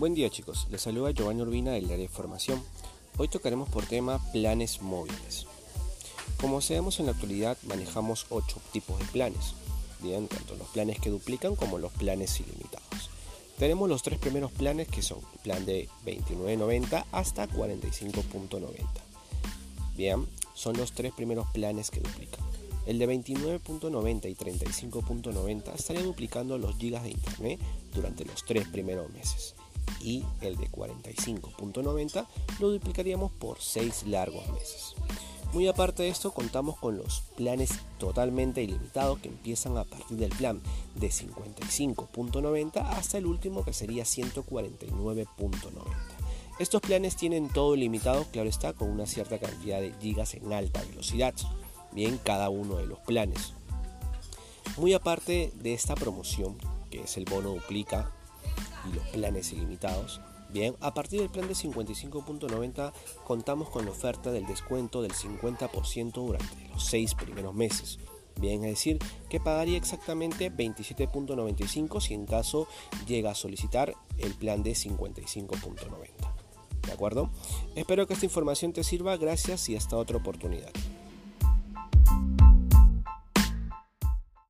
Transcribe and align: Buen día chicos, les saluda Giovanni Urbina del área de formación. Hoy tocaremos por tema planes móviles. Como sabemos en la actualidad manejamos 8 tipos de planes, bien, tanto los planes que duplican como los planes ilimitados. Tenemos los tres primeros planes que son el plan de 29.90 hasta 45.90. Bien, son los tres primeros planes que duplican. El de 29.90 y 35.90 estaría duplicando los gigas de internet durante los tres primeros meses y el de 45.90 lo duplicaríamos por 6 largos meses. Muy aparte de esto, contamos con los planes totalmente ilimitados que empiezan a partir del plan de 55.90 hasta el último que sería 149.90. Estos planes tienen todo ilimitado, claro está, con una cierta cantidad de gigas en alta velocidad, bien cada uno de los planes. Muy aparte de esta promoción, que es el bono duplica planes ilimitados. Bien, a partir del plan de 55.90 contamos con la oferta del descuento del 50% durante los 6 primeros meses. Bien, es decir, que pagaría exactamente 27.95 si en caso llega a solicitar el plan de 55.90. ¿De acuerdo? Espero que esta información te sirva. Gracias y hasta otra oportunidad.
Buen 0.00 0.14
día 0.14 0.30
chicos, 0.30 0.66
les 0.70 0.80
saluda 0.80 1.10
Giovanni 1.10 1.42
Urbina 1.42 1.72
del 1.72 1.84
área 1.84 1.98
de 1.98 2.08
formación. 2.08 2.62
Hoy 3.18 3.28
tocaremos 3.28 3.68
por 3.68 3.84
tema 3.84 4.18
planes 4.32 4.80
móviles. 4.80 5.46
Como 6.40 6.62
sabemos 6.62 6.98
en 6.98 7.04
la 7.04 7.12
actualidad 7.12 7.58
manejamos 7.64 8.24
8 8.30 8.62
tipos 8.72 8.98
de 8.98 9.04
planes, 9.04 9.52
bien, 10.02 10.26
tanto 10.26 10.56
los 10.56 10.68
planes 10.68 10.98
que 11.00 11.10
duplican 11.10 11.54
como 11.54 11.76
los 11.76 11.92
planes 11.92 12.40
ilimitados. 12.40 13.10
Tenemos 13.58 13.90
los 13.90 14.02
tres 14.02 14.18
primeros 14.18 14.50
planes 14.52 14.88
que 14.88 15.02
son 15.02 15.18
el 15.34 15.38
plan 15.40 15.66
de 15.66 15.86
29.90 16.06 17.04
hasta 17.12 17.46
45.90. 17.46 18.70
Bien, 19.98 20.26
son 20.54 20.78
los 20.78 20.92
tres 20.92 21.12
primeros 21.12 21.46
planes 21.50 21.90
que 21.90 22.00
duplican. 22.00 22.40
El 22.86 22.98
de 22.98 23.06
29.90 23.06 24.30
y 24.30 24.34
35.90 24.34 25.74
estaría 25.74 26.02
duplicando 26.02 26.56
los 26.56 26.78
gigas 26.78 27.02
de 27.02 27.10
internet 27.10 27.60
durante 27.94 28.24
los 28.24 28.46
tres 28.46 28.66
primeros 28.66 29.10
meses 29.12 29.56
y 30.00 30.24
el 30.40 30.56
de 30.56 30.70
45.90 30.70 32.26
lo 32.58 32.70
duplicaríamos 32.70 33.32
por 33.32 33.60
6 33.60 34.06
largos 34.06 34.46
meses. 34.48 34.94
Muy 35.52 35.66
aparte 35.66 36.04
de 36.04 36.10
esto, 36.10 36.30
contamos 36.30 36.78
con 36.78 36.96
los 36.96 37.22
planes 37.36 37.80
totalmente 37.98 38.62
ilimitados 38.62 39.18
que 39.18 39.28
empiezan 39.28 39.76
a 39.78 39.84
partir 39.84 40.16
del 40.16 40.30
plan 40.30 40.62
de 40.94 41.08
55.90 41.08 42.76
hasta 42.76 43.18
el 43.18 43.26
último 43.26 43.64
que 43.64 43.72
sería 43.72 44.04
149.90. 44.04 45.66
Estos 46.60 46.80
planes 46.82 47.16
tienen 47.16 47.48
todo 47.48 47.74
ilimitado, 47.74 48.26
claro 48.30 48.48
está, 48.48 48.74
con 48.74 48.90
una 48.90 49.06
cierta 49.06 49.38
cantidad 49.38 49.80
de 49.80 49.92
gigas 50.00 50.34
en 50.34 50.52
alta 50.52 50.82
velocidad, 50.82 51.34
bien 51.90 52.20
cada 52.22 52.48
uno 52.48 52.76
de 52.76 52.86
los 52.86 53.00
planes. 53.00 53.54
Muy 54.76 54.92
aparte 54.92 55.52
de 55.56 55.74
esta 55.74 55.96
promoción, 55.96 56.56
que 56.90 57.02
es 57.02 57.16
el 57.16 57.24
bono 57.24 57.48
duplica 57.54 58.12
planes 59.12 59.52
ilimitados. 59.52 60.20
Bien, 60.52 60.74
a 60.80 60.92
partir 60.94 61.20
del 61.20 61.30
plan 61.30 61.46
de 61.46 61.54
55.90 61.54 62.92
contamos 63.24 63.68
con 63.70 63.84
la 63.84 63.92
oferta 63.92 64.32
del 64.32 64.46
descuento 64.46 65.00
del 65.00 65.12
50% 65.12 66.12
durante 66.12 66.68
los 66.68 66.84
6 66.86 67.14
primeros 67.14 67.54
meses. 67.54 67.98
Bien, 68.40 68.64
es 68.64 68.70
decir, 68.70 68.98
que 69.28 69.38
pagaría 69.38 69.76
exactamente 69.76 70.50
27.95 70.50 72.00
si 72.00 72.14
en 72.14 72.26
caso 72.26 72.66
llega 73.06 73.30
a 73.30 73.34
solicitar 73.34 73.94
el 74.18 74.34
plan 74.34 74.62
de 74.62 74.72
55.90. 74.72 76.30
¿De 76.86 76.92
acuerdo? 76.92 77.30
Espero 77.76 78.06
que 78.06 78.14
esta 78.14 78.26
información 78.26 78.72
te 78.72 78.82
sirva. 78.82 79.16
Gracias 79.16 79.68
y 79.68 79.76
hasta 79.76 79.96
otra 79.96 80.16
oportunidad. 80.16 80.72